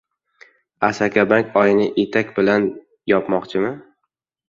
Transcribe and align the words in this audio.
«Asakabank» 0.87 1.53
oyni 1.63 1.87
etak 2.07 2.35
bilan 2.41 2.69
yopmoqchimi? 3.15 3.79